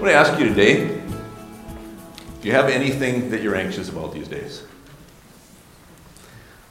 [0.00, 0.98] I want to ask you today
[2.40, 4.62] do you have anything that you're anxious about these days?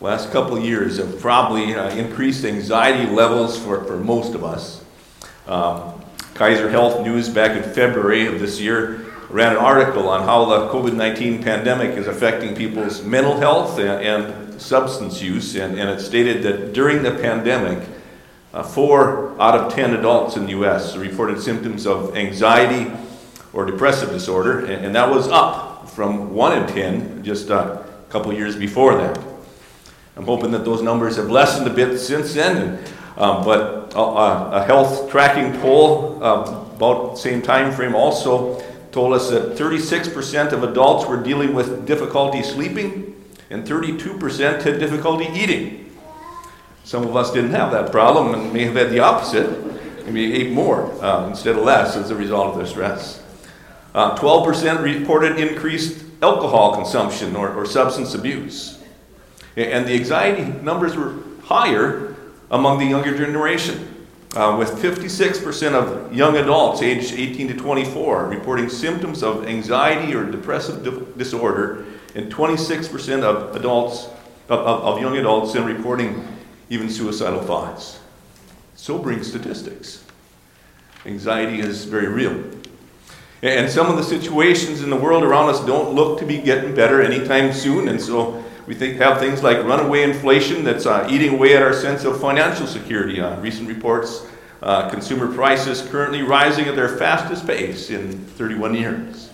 [0.02, 4.84] Last couple of years have probably uh, increased anxiety levels for, for most of us.
[5.46, 6.02] Um,
[6.34, 10.74] Kaiser Health News back in February of this year ran an article on how the
[10.74, 16.02] COVID 19 pandemic is affecting people's mental health and, and substance use, and, and, it
[16.02, 17.88] stated that during the pandemic,
[18.56, 20.96] uh, four out of ten adults in the U.S.
[20.98, 22.92] reported symptoms of anxiety
[23.54, 28.34] or depressive disorder, and, and that was up from one in ten just a couple
[28.34, 29.20] years before that.
[30.16, 32.58] I'm hoping that those numbers have lessened a bit since then.
[32.58, 38.62] And, um, but a, a, health tracking poll uh, about the same time frame also
[38.92, 43.16] told us that 36% of adults were dealing with difficulty sleeping
[43.50, 45.96] and 32% had difficulty eating.
[46.84, 50.06] Some of us didn't have that problem and may have had the opposite.
[50.06, 53.24] Maybe ate more uh, instead of less as a result of their stress.
[53.94, 58.80] Uh, 12% reported increased alcohol consumption or, or substance abuse.
[59.56, 62.16] And the anxiety numbers were higher
[62.52, 64.06] among the younger generation,
[64.36, 70.24] uh, with 56% of young adults aged 18 to 24 reporting symptoms of anxiety or
[70.24, 74.08] depressive disorder, and 26% of adults
[74.50, 76.28] of, of young adults in reporting
[76.70, 78.00] even suicidal thoughts.
[78.76, 80.04] Sobering statistics.
[81.06, 82.59] Anxiety is very real.
[83.42, 86.76] And some of the situations in the world around us don't look to be getting
[86.76, 91.34] better anytime soon, and so we think, have things like runaway inflation that's uh, eating
[91.36, 93.22] away at our sense of financial security.
[93.22, 94.28] Uh, recent reports,
[94.62, 99.30] uh, consumer prices currently rising at their fastest pace in 31 years.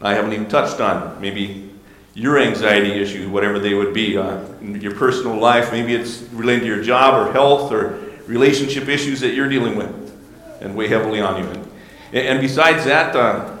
[0.00, 1.70] I haven't even touched on maybe
[2.14, 5.72] your anxiety issues, whatever they would be, uh, in your personal life.
[5.72, 10.12] Maybe it's related to your job or health or relationship issues that you're dealing with
[10.60, 11.73] and weigh heavily on you.
[12.14, 13.56] And, besides that, uh,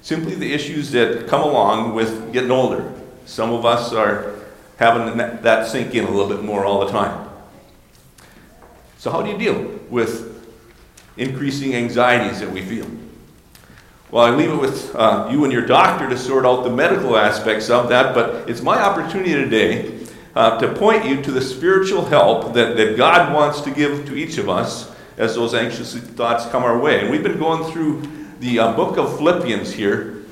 [0.00, 2.90] simply the issues that come along with getting older.
[3.26, 4.34] Some of us are
[4.78, 7.28] having that sink in a little bit more all the time.
[8.96, 10.42] So, how do you deal with
[11.18, 12.86] increasing anxieties that we feel?
[14.10, 17.14] Well, I leave it with uh, you and your doctor to sort out the medical
[17.14, 22.06] aspects of that, but it's my opportunity today uh, to point you to the spiritual
[22.06, 24.89] help that, that God wants to give to each of us
[25.20, 27.00] as those anxious thoughts come our way.
[27.00, 28.02] And we've been going through
[28.40, 30.24] the uh, book of Philippians here,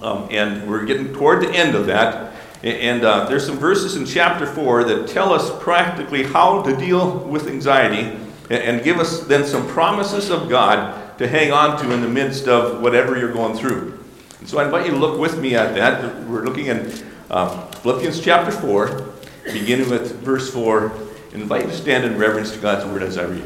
[0.00, 2.32] um, and we're getting toward the end of that.
[2.62, 7.18] And uh, there's some verses in chapter 4 that tell us practically how to deal
[7.18, 8.16] with anxiety
[8.50, 12.46] and give us then some promises of God to hang on to in the midst
[12.46, 13.98] of whatever you're going through.
[14.38, 16.24] And so I invite you to look with me at that.
[16.26, 16.92] We're looking in
[17.30, 19.12] uh, Philippians chapter 4,
[19.52, 21.09] beginning with verse 4.
[21.32, 23.44] Invite you to stand in reverence to God's word as I read.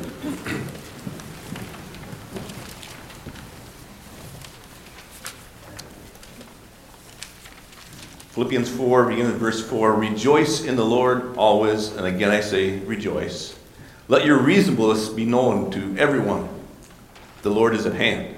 [8.34, 12.78] Philippians 4, beginning with verse 4 Rejoice in the Lord always, and again I say,
[12.80, 13.56] rejoice.
[14.08, 16.48] Let your reasonableness be known to everyone.
[17.42, 18.34] The Lord is at hand.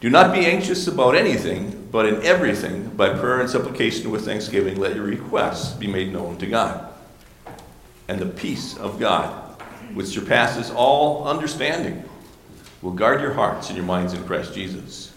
[0.00, 4.76] Do not be anxious about anything, but in everything, by prayer and supplication with thanksgiving,
[4.76, 6.93] let your requests be made known to God.
[8.08, 9.32] And the peace of God,
[9.94, 12.04] which surpasses all understanding,
[12.82, 15.12] will guard your hearts and your minds in Christ Jesus.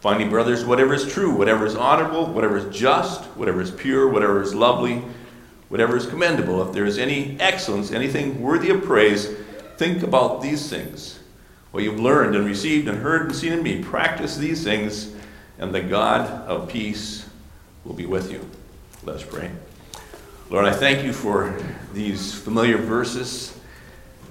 [0.00, 4.42] Finally, brothers, whatever is true, whatever is honorable, whatever is just, whatever is pure, whatever
[4.42, 5.02] is lovely,
[5.68, 9.34] whatever is commendable, if there is any excellence, anything worthy of praise,
[9.78, 11.18] think about these things.
[11.70, 15.12] What you've learned and received and heard and seen in me, practice these things,
[15.58, 17.28] and the God of peace
[17.84, 18.48] will be with you.
[19.04, 19.50] Let us pray.
[20.48, 21.60] Lord, I thank you for
[21.92, 23.58] these familiar verses.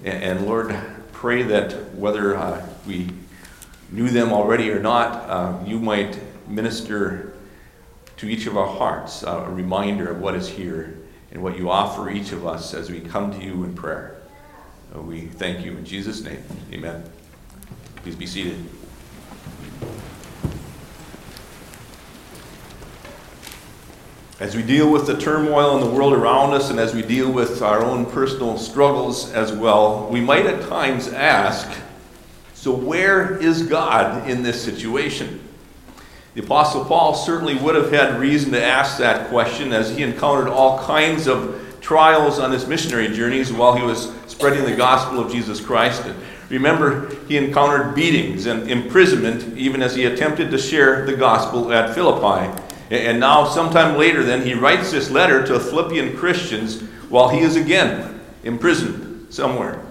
[0.06, 0.74] And, Lord,
[1.12, 3.10] pray that whether uh, we
[3.92, 6.18] knew them already or not, uh, you might
[6.48, 7.34] minister
[8.16, 10.98] to each of our hearts uh, a reminder of what is here
[11.32, 14.16] and what you offer each of us as we come to you in prayer.
[14.96, 16.42] Uh, we thank you in Jesus' name.
[16.72, 17.04] Amen.
[17.98, 18.64] Please be seated.
[24.38, 27.32] As we deal with the turmoil in the world around us and as we deal
[27.32, 31.72] with our own personal struggles as well, we might at times ask,
[32.54, 35.40] So, where is God in this situation?
[36.34, 40.50] The Apostle Paul certainly would have had reason to ask that question as he encountered
[40.50, 45.31] all kinds of trials on his missionary journeys while he was spreading the gospel of
[45.31, 46.04] Jesus Christ.
[46.04, 51.72] And remember, he encountered beatings and imprisonment even as he attempted to share the gospel
[51.72, 52.65] at Philippi.
[52.90, 57.56] And now, sometime later, then, he writes this letter to Philippian Christians while he is
[57.56, 59.82] again imprisoned somewhere.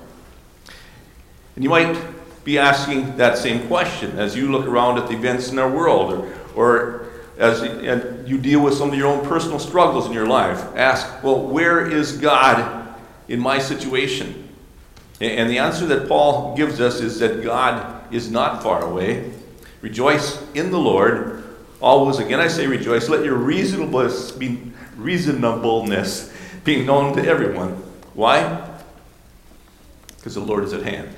[1.55, 1.97] And you might
[2.45, 6.13] be asking that same question as you look around at the events in our world
[6.13, 7.07] or, or
[7.39, 7.63] as
[8.29, 10.59] you deal with some of your own personal struggles in your life.
[10.77, 12.95] Ask, well, where is God
[13.29, 14.49] in my situation?
[15.21, 19.33] And the answer that Paul gives us is that God is not far away.
[19.81, 21.44] Rejoice in the Lord.
[21.85, 23.11] Always, again, I say rejoice.
[23.11, 26.33] Let your reasonableness be, reasonableness
[26.65, 27.73] be known to everyone.
[28.15, 28.71] Why?
[30.17, 31.11] Because the Lord is at hand.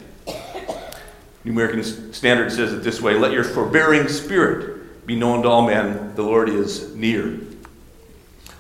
[1.45, 5.65] New American Standard says it this way Let your forbearing spirit be known to all
[5.65, 6.17] men.
[6.17, 7.39] The Lord is near.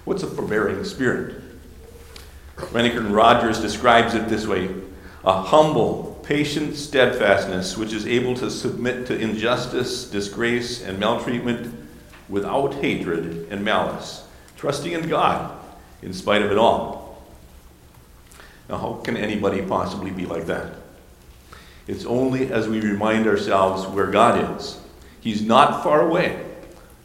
[0.05, 1.43] What's a forbearing spirit?
[2.55, 4.73] Rienecker Rogers describes it this way
[5.25, 11.83] a humble, patient steadfastness which is able to submit to injustice, disgrace, and maltreatment
[12.29, 14.27] without hatred and malice,
[14.57, 15.57] trusting in God
[16.03, 17.23] in spite of it all.
[18.69, 20.73] Now, how can anybody possibly be like that?
[21.87, 24.81] It's only as we remind ourselves where God is.
[25.21, 26.45] He's not far away.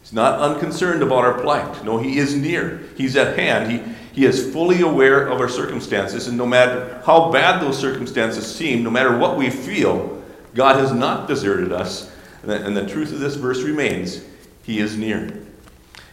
[0.02, 1.84] He's not unconcerned about our plight.
[1.84, 2.82] No, He is near.
[2.98, 3.72] He's at hand.
[3.72, 3.82] He,
[4.14, 8.84] he is fully aware of our circumstances, and no matter how bad those circumstances seem,
[8.84, 10.22] no matter what we feel,
[10.54, 12.12] God has not deserted us.
[12.42, 14.22] And the, and the truth of this verse remains
[14.64, 15.42] He is near.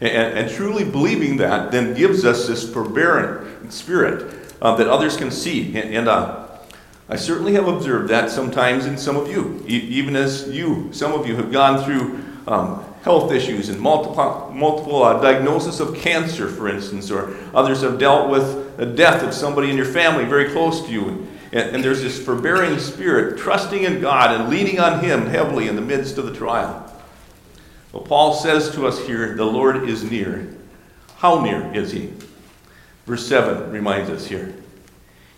[0.00, 5.30] And, and, truly believing that then gives us this forbearing spirit uh, that others can
[5.30, 5.76] see.
[5.76, 6.46] And, and uh,
[7.08, 11.12] I certainly have observed that sometimes in some of you, e- even as you, some
[11.12, 16.48] of you have gone through um, health issues and multiple, multiple uh, diagnosis of cancer,
[16.48, 20.50] for instance, or others have dealt with the death of somebody in your family very
[20.50, 21.26] close to you.
[21.50, 25.76] And, and there's this forbearing spirit, trusting in God and leaning on Him heavily in
[25.76, 26.84] the midst of the trial.
[27.92, 30.54] Well, Paul says to us here, the Lord is near.
[31.16, 32.12] How near is He?
[33.06, 34.54] Verse 7 reminds us here.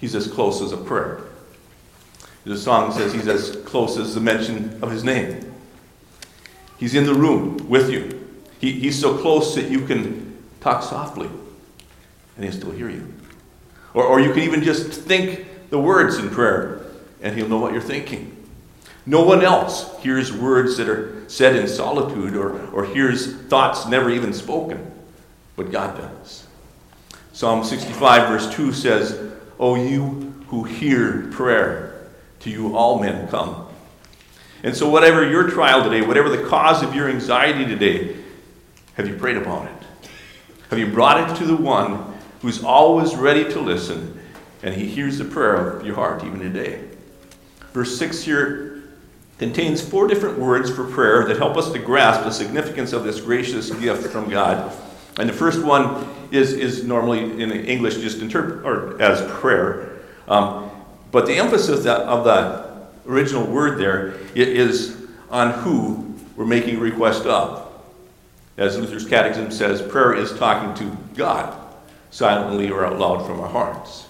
[0.00, 1.20] He's as close as a prayer.
[2.44, 5.52] The song says he's as close as the mention of his name.
[6.78, 8.28] He's in the room with you.
[8.58, 11.28] He, he's so close that you can talk softly
[12.36, 13.12] and he'll still hear you.
[13.92, 16.80] Or, or you can even just think the words in prayer
[17.20, 18.36] and he'll know what you're thinking.
[19.10, 24.08] No one else hears words that are said in solitude or, or hears thoughts never
[24.08, 24.88] even spoken,
[25.56, 26.46] but God does.
[27.32, 32.06] Psalm 65, verse 2 says, O you who hear prayer,
[32.38, 33.66] to you all men come.
[34.62, 38.16] And so, whatever your trial today, whatever the cause of your anxiety today,
[38.94, 40.08] have you prayed upon it?
[40.70, 44.20] Have you brought it to the one who's always ready to listen
[44.62, 46.84] and he hears the prayer of your heart even today?
[47.72, 48.69] Verse 6 here
[49.40, 53.22] contains four different words for prayer that help us to grasp the significance of this
[53.22, 54.70] gracious gift from God.
[55.18, 59.98] And the first one is, is normally in English just interpret as prayer.
[60.28, 60.70] Um,
[61.10, 64.96] but the emphasis of the original word there is
[65.30, 67.66] on who we're making request of.
[68.58, 71.58] As Luther's Catechism says, prayer is talking to God,
[72.10, 74.06] silently or out loud from our hearts.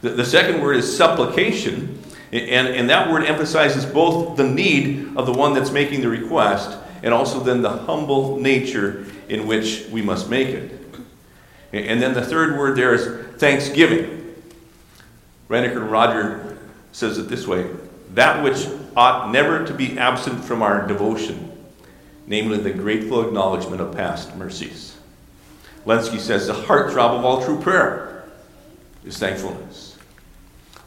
[0.00, 1.98] The, the second word is supplication,
[2.32, 6.78] and, and that word emphasizes both the need of the one that's making the request
[7.02, 10.72] and also then the humble nature in which we must make it.
[11.72, 14.34] And then the third word there is thanksgiving.
[15.48, 16.58] Rienecker Roger
[16.92, 17.70] says it this way
[18.14, 18.66] that which
[18.96, 21.52] ought never to be absent from our devotion,
[22.26, 24.96] namely the grateful acknowledgement of past mercies.
[25.84, 28.24] Lenski says the heartthrob of all true prayer
[29.04, 29.87] is thankfulness.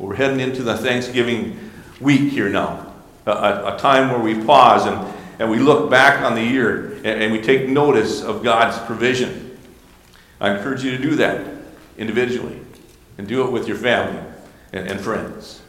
[0.02, 1.60] Well, we're heading into the Thanksgiving
[2.00, 2.92] week here now,
[3.28, 4.98] a, a, time where we pause and,
[5.38, 9.60] and we look back on the year and, and we take notice of God's provision.
[10.40, 11.46] I encourage you to do that
[12.00, 12.60] individually
[13.20, 14.20] and do it with your family
[14.74, 15.62] and, and friends.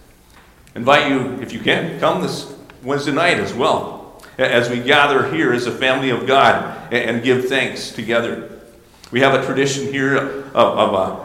[0.74, 5.52] Invite you, if you can, come this Wednesday night as well, as we gather here
[5.52, 8.62] as a family of God and, and give thanks together.
[9.10, 11.21] We have a tradition here of, of uh,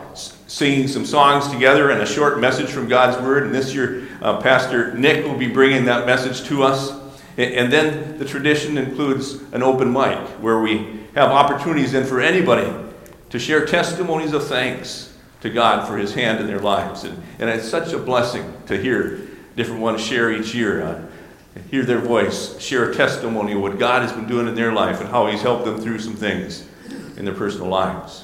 [0.47, 3.43] singing some songs together and a short message from God's Word.
[3.43, 6.91] And this year, uh, Pastor Nick will be bringing that message to us.
[7.37, 12.73] And, then the tradition includes an open mic where we have opportunities then for anybody
[13.29, 17.03] to share testimonies of thanks to God for his hand in their lives.
[17.03, 19.19] And, and it's such a blessing to hear
[19.55, 20.81] different ones share each year.
[20.81, 21.01] Uh,
[21.69, 24.99] hear their voice, share a testimony of what God has been doing in their life
[24.99, 26.67] and how He's helped them through some things
[27.17, 28.23] in their personal lives.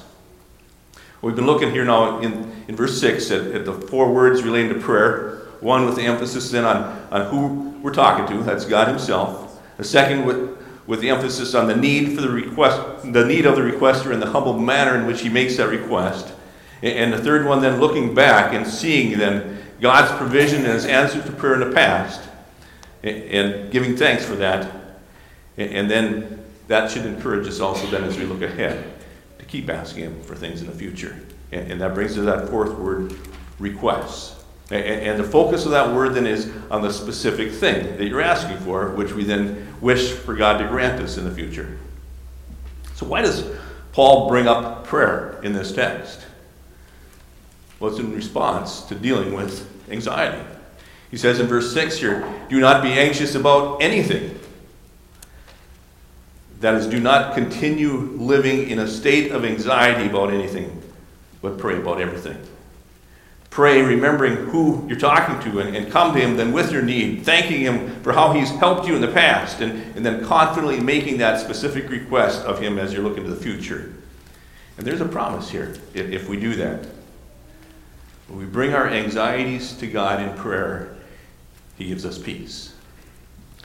[1.24, 4.74] We've been looking here now in, in verse 6 at, at the four words relating
[4.74, 5.38] to prayer.
[5.60, 9.58] One with the emphasis then on, on who we're talking to, that's God Himself.
[9.78, 13.56] The second with, with the emphasis on the need for the request, the need of
[13.56, 16.30] the requester and the humble manner in which he makes that request.
[16.82, 21.22] And the third one then looking back and seeing then God's provision and his answer
[21.22, 22.20] to prayer in the past
[23.02, 24.70] and giving thanks for that.
[25.56, 28.93] And then that should encourage us also then as we look ahead
[29.54, 31.16] keep asking Him for things in the future.
[31.52, 33.16] And that brings us to that fourth word,
[33.60, 34.42] requests.
[34.70, 38.58] And the focus of that word then is on the specific thing that you're asking
[38.58, 41.78] for, which we then wish for God to grant us in the future.
[42.94, 43.44] So, why does
[43.92, 46.26] Paul bring up prayer in this text?
[47.78, 50.42] Well, it's in response to dealing with anxiety.
[51.12, 54.33] He says in verse 6 here, Do not be anxious about anything.
[56.64, 60.80] That is, do not continue living in a state of anxiety about anything,
[61.42, 62.38] but pray about everything.
[63.50, 67.22] Pray remembering who you're talking to and, and come to Him then with your need,
[67.22, 71.18] thanking Him for how He's helped you in the past, and, and then confidently making
[71.18, 73.92] that specific request of Him as you're looking to the future.
[74.78, 76.86] And there's a promise here if, if we do that.
[78.28, 80.96] When we bring our anxieties to God in prayer,
[81.76, 82.74] he gives us peace.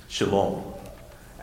[0.10, 0.79] Shalom.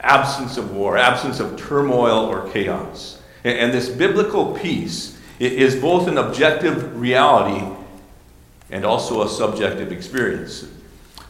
[0.01, 3.23] Absence of war, absence of turmoil or chaos.
[3.45, 7.65] And, this biblical peace is both an objective reality
[8.71, 10.67] and also a subjective experience.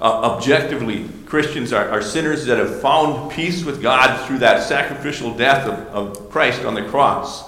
[0.01, 5.35] Uh, objectively, Christians are, are, sinners that have found peace with God through that sacrificial
[5.35, 7.45] death of, of Christ on the cross.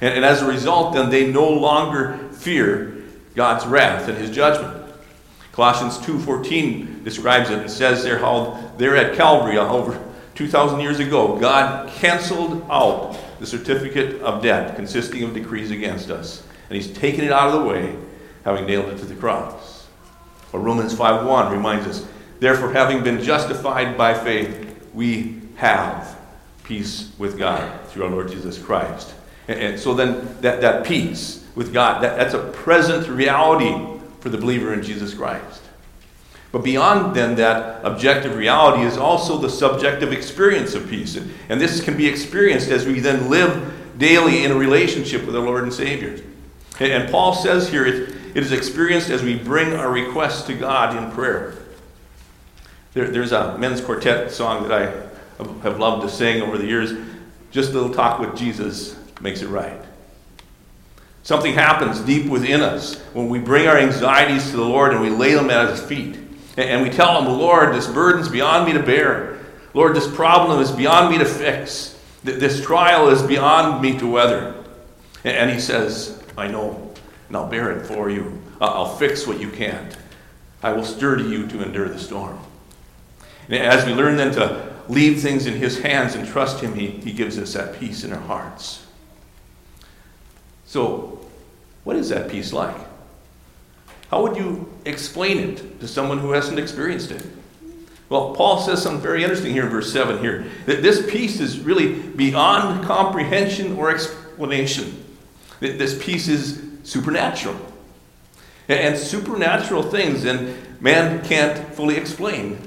[0.00, 4.78] And, and, as a result, then they no longer fear God's wrath and his judgment.
[5.52, 10.00] Colossians 2:14 describes it and says there how there at Calvary uh, over
[10.38, 16.44] 2,000 years ago, God canceled out the certificate of debt consisting of decrees against us.
[16.70, 17.96] And He's taken it out of the way,
[18.44, 19.88] having nailed it to the cross.
[20.52, 22.06] Or Romans 5:1 reminds us,
[22.38, 26.16] therefore, having been justified by faith, we have
[26.62, 29.12] peace with God through our Lord Jesus Christ.
[29.48, 34.28] And, and so then that, that peace with God, that, that's a present reality for
[34.28, 35.62] the believer in Jesus Christ.
[36.50, 41.16] But beyond then that objective reality is also the subjective experience of peace.
[41.16, 45.36] And, and this can be experienced as we then live daily in a relationship with
[45.36, 46.22] our Lord and Savior.
[46.80, 50.54] And, and Paul says here it, it is experienced as we bring our requests to
[50.54, 51.54] God in prayer.
[52.94, 56.92] There, there's a men's quartet song that I have loved to sing over the years.
[57.50, 59.80] Just a little talk with Jesus makes it right.
[61.22, 65.10] Something happens deep within us when we bring our anxieties to the Lord and we
[65.10, 66.18] lay them at His feet.
[66.58, 69.38] And we tell Him, Lord, this burden's beyond me to bear.
[69.74, 71.96] Lord, this problem is beyond me to fix.
[72.24, 74.64] This trial is beyond me to weather.
[75.22, 76.92] And He says, I know,
[77.28, 78.42] and I'll bear it for you.
[78.60, 79.96] I'll fix what you can't.
[80.60, 82.40] I will sturdy you to endure the storm.
[83.48, 86.88] And as we learn then to leave things in His hands and trust Him, He,
[86.88, 88.84] he gives us that peace in our hearts.
[90.66, 91.24] So,
[91.84, 92.87] what is that peace like?
[94.10, 97.24] How would you explain it to someone who hasn't experienced it?
[98.08, 101.60] Well, Paul says something very interesting here in verse 7 here that this peace is
[101.60, 105.04] really beyond comprehension or explanation.
[105.60, 107.56] That this peace is supernatural.
[108.68, 112.58] And supernatural things, and man can't fully explain,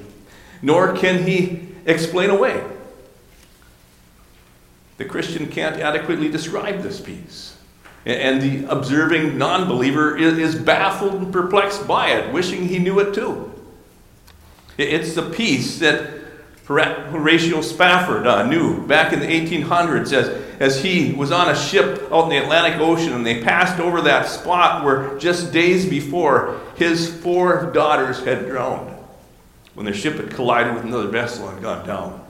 [0.62, 2.64] nor can he explain away.
[4.98, 7.50] The Christian can't adequately describe this peace.
[8.05, 13.13] And the observing non believer is baffled and perplexed by it, wishing he knew it
[13.13, 13.51] too.
[14.77, 16.22] It's the peace that
[16.65, 20.29] Horatio Spafford uh, knew back in the 1800s as,
[20.60, 24.01] as he was on a ship out in the Atlantic Ocean and they passed over
[24.01, 28.89] that spot where just days before his four daughters had drowned
[29.74, 32.25] when their ship had collided with another vessel and gone down.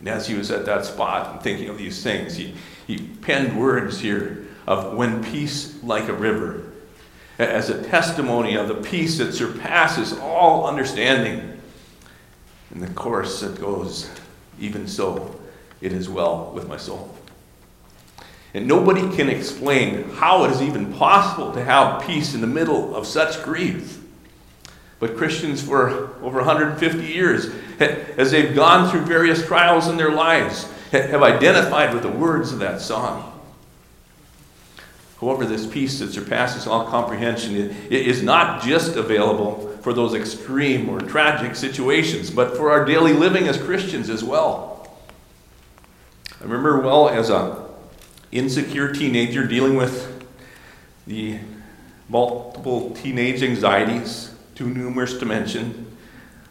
[0.00, 2.54] And as he was at that spot and thinking of these things, he,
[2.90, 6.64] he penned words here of when peace like a river,
[7.38, 11.60] as a testimony of the peace that surpasses all understanding.
[12.70, 14.10] And the chorus that goes,
[14.60, 15.40] even so,
[15.80, 17.14] it is well with my soul.
[18.54, 22.96] And nobody can explain how it is even possible to have peace in the middle
[22.96, 24.02] of such grief.
[24.98, 30.68] But Christians for over 150 years, as they've gone through various trials in their lives,
[30.92, 33.26] have identified with the words of that song.
[35.20, 37.54] However, this peace that surpasses all comprehension
[37.90, 43.46] is not just available for those extreme or tragic situations, but for our daily living
[43.46, 44.98] as Christians as well.
[46.40, 47.66] I remember well as a
[48.32, 50.26] insecure teenager dealing with
[51.06, 51.38] the
[52.08, 55.96] multiple teenage anxieties, too numerous to mention,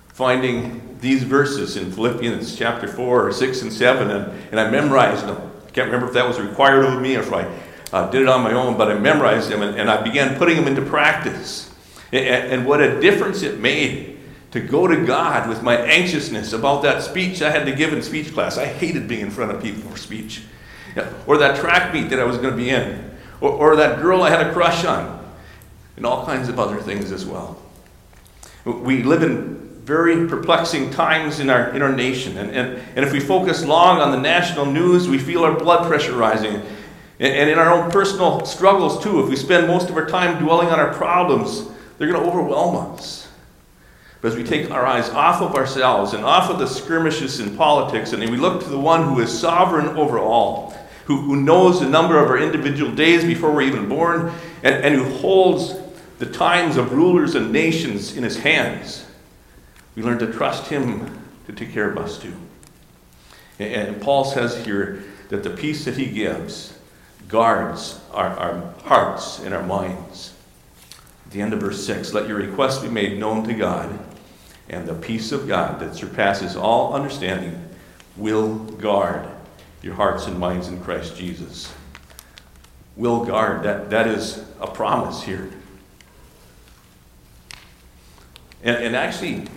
[0.09, 5.25] finding these verses in Philippians chapter 4 or 6 and 7, and, and I memorized
[5.25, 5.37] them.
[5.65, 7.47] I can't remember if that was required of me or if I
[7.93, 10.57] uh, did it on my own, but I memorized them and, and I began putting
[10.57, 11.73] them into practice.
[12.11, 14.19] And, and what a difference it made
[14.51, 18.01] to go to God with my anxiousness about that speech I had to give in
[18.01, 18.57] speech class.
[18.57, 20.43] I hated being in front of people for speech.
[21.27, 23.11] Or that track meet that I was going to be in.
[23.41, 25.17] Or, or that girl I had a crush on.
[25.95, 27.61] And all kinds of other things as well.
[28.65, 29.58] We live in
[29.89, 32.37] very perplexing times in our, in our nation.
[32.37, 35.87] And, and, and if we focus long on the national news, we feel our blood
[35.87, 36.53] pressure rising.
[37.19, 40.41] And, and in our own personal struggles, too, if we spend most of our time
[40.41, 41.67] dwelling on our problems,
[41.97, 43.27] they're going to overwhelm us.
[44.21, 47.57] But as we take our eyes off of ourselves and off of the skirmishes in
[47.57, 51.79] politics, and we look to the one who is sovereign over all, who, who knows
[51.79, 54.31] the number of our individual days before we're even born,
[54.61, 55.73] and, and who holds
[56.19, 59.07] the times of rulers and nations in his hands,
[59.95, 62.33] we learn to trust him to take care of us too.
[63.59, 66.77] And, Paul says here that the peace that he gives
[67.27, 70.33] guards our, our hearts and our minds.
[71.25, 73.99] At the end of verse 6 let your requests be made known to God
[74.69, 77.69] and the peace of God that surpasses all understanding
[78.15, 79.27] will guard
[79.81, 81.73] your hearts and minds in Christ Jesus.
[82.95, 85.49] Will guard, that, that is a promise here.
[88.61, 89.47] And, and actually,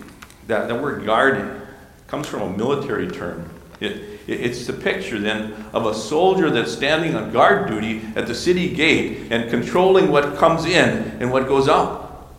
[0.47, 1.61] that, that word guard
[2.07, 3.49] comes from a military term.
[3.79, 3.91] It,
[4.27, 8.35] it, it's the picture then of a soldier that's standing on guard duty at the
[8.35, 12.29] city gate and controlling what comes in and what goes out.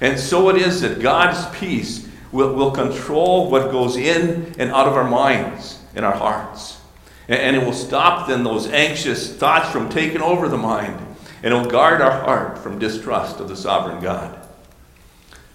[0.00, 4.86] And so it is that God's peace will, will control what goes in and out
[4.86, 6.80] of our minds and our hearts.
[7.28, 11.00] And, and it will stop then those anxious thoughts from taking over the mind.
[11.42, 14.38] And it will guard our heart from distrust of the sovereign God.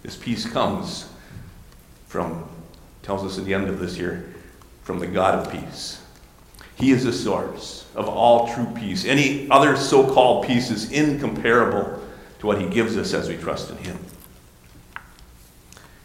[0.04, 1.11] This peace comes
[2.12, 2.43] from,
[3.04, 4.34] tells us at the end of this year,
[4.84, 6.04] from the God of peace.
[6.76, 9.06] He is the source of all true peace.
[9.06, 12.04] Any other so called peace is incomparable
[12.39, 13.97] to what He gives us as we trust in Him.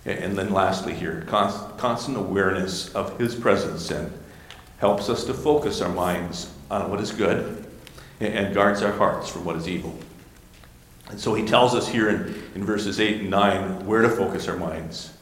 [0.04, 4.12] And then lastly, here, constant awareness of His presence and
[4.78, 7.66] helps us to focus our minds on what is good
[8.20, 9.98] and guards our hearts from what is evil.
[11.10, 14.46] And so he tells us here in, in verses 8 and 9 where to focus
[14.46, 15.15] our minds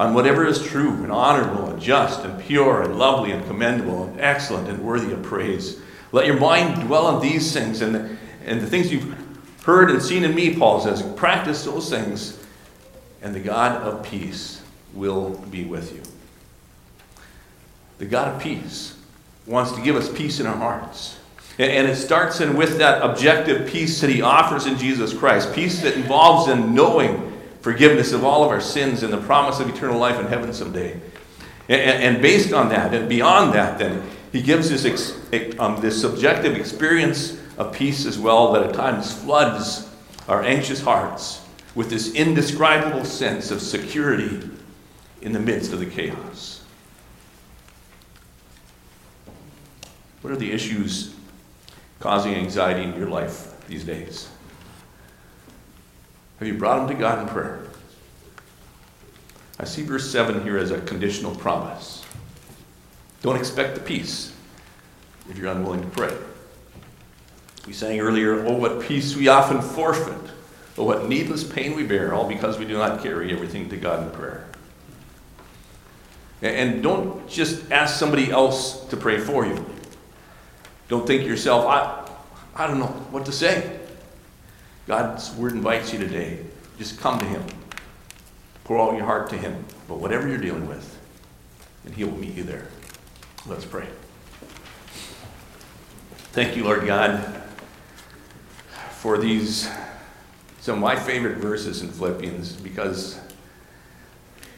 [0.00, 4.18] on whatever is true and honorable and just and pure and lovely and commendable and
[4.18, 5.78] excellent and worthy of praise.
[6.10, 9.14] Let your mind dwell on these things and the, and the things you've
[9.62, 11.02] heard and seen in me, Paul says.
[11.16, 12.42] Practice those things
[13.20, 14.62] and the God of peace
[14.94, 16.00] will be with you.
[17.98, 18.96] The God of peace
[19.44, 21.18] wants to give us peace in our hearts.
[21.58, 25.52] And it starts in with that objective peace that he offers in Jesus Christ.
[25.54, 27.29] Peace that involves in knowing
[27.60, 31.00] forgiveness of all of our sins and the promise of eternal life in heaven someday.
[31.68, 35.18] And based on that, and beyond that, then, he gives this,
[35.58, 39.88] um, this subjective experience of peace as well that at times floods
[40.28, 41.44] our anxious hearts
[41.74, 44.48] with this indescribable sense of security
[45.22, 46.62] in the midst of the chaos.
[50.22, 51.14] What are the issues
[51.98, 54.28] causing anxiety in your life these days?
[56.40, 57.60] Have you brought them to God in prayer?
[59.60, 62.04] I see verse 7 here as a conditional promise.
[63.22, 64.34] Don't expect the peace
[65.28, 66.16] if you're unwilling to pray.
[67.66, 70.30] We sang earlier, Oh, what peace we often forfeit
[70.76, 74.02] but what needless pain we bear, all because we do not carry everything to God
[74.02, 74.46] in prayer.
[76.40, 79.62] And don't just ask somebody else to pray for you.
[80.88, 82.08] Don't think yourself, I,
[82.54, 83.79] I don't know what to say.
[84.90, 86.40] God's word invites you today.
[86.76, 87.44] Just come to Him.
[88.64, 89.64] Pour all your heart to Him.
[89.86, 90.98] But whatever you're dealing with,
[91.84, 92.66] and He will meet you there.
[93.46, 93.86] Let's pray.
[96.32, 97.40] Thank you, Lord God,
[98.90, 99.70] for these
[100.58, 103.20] some of my favorite verses in Philippians because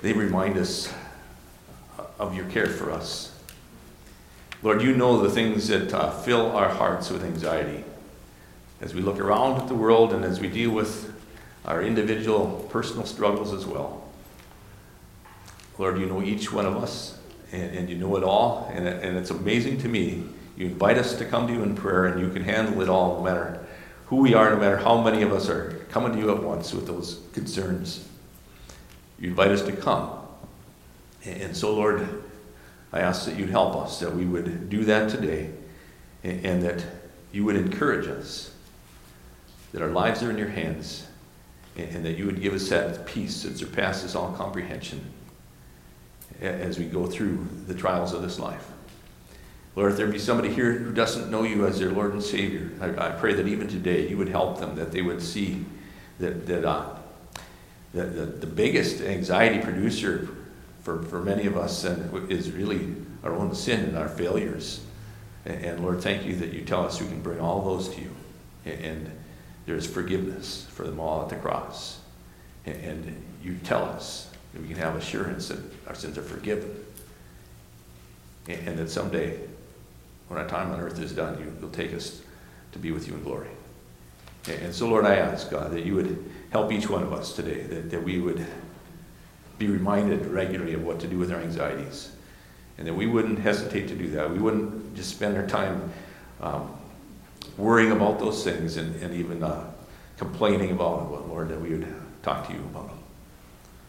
[0.01, 0.91] they remind us
[2.19, 3.39] of your care for us.
[4.63, 7.85] Lord, you know the things that uh, fill our hearts with anxiety
[8.83, 11.15] as we look around at the world and as we deal with
[11.65, 14.03] our individual personal struggles as well.
[15.79, 17.19] Lord, you know each one of us
[17.53, 20.25] and, and you know it all, and, and it's amazing to me.
[20.57, 23.17] You invite us to come to you in prayer, and you can handle it all
[23.19, 23.65] no matter
[24.07, 26.75] who we are, no matter how many of us are coming to you at once
[26.75, 28.07] with those concerns.
[29.19, 30.11] You invite us to come.
[31.25, 32.25] And so, Lord,
[32.93, 35.51] I ask that you'd help us, that we would do that today,
[36.25, 36.85] and that
[37.33, 38.53] you would encourage us,
[39.73, 41.07] that our lives are in your hands,
[41.77, 45.01] and that you would give us that peace that surpasses all comprehension
[46.41, 48.69] as we go through the trials of this life.
[49.75, 52.71] Lord, if there be somebody here who doesn't know you as their Lord and Savior,
[52.81, 55.65] I, I pray that even today you would help them, that they would see
[56.19, 56.97] that, that, uh,
[57.95, 60.29] the biggest anxiety producer
[60.83, 64.81] for, for many of us is really our own sin and our failures.
[65.45, 68.01] And, and, Lord, thank you that you tell us we can bring all those to
[68.01, 68.11] you.
[68.65, 69.11] And, and
[69.67, 72.01] there's forgiveness for them all at the cross.
[72.67, 76.85] And, you tell us that we can have assurance that our sins are forgiven.
[78.47, 79.37] And, and that someday
[80.29, 82.23] when our time on earth is done, you, will take us
[82.73, 83.49] to be with you in glory.
[84.49, 87.63] And so, Lord, I ask, God, that you would help each one of us today,
[87.63, 88.47] that, that we would
[89.59, 92.13] be reminded regularly of what to do with our anxieties,
[92.79, 94.31] and that we wouldn't hesitate to do that.
[94.31, 95.93] We wouldn't just spend our time
[96.41, 96.73] um,
[97.57, 99.71] worrying about those things and, and even uh,
[100.17, 102.99] complaining about them, Lord, that we would talk to you about them.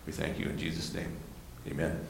[0.05, 1.15] We thank you in Jesus' name.
[1.67, 2.05] Amen.